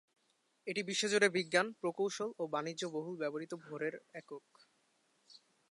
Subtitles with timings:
[0.67, 4.43] এটি বিশ্বজুড়ে বিজ্ঞান, প্রকৌশল ও বাণিজ্যে বহুল ব্যবহৃত ভরের একক।